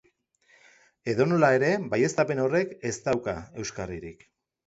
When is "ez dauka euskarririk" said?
2.93-4.27